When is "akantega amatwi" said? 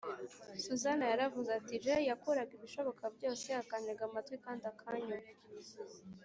3.61-4.35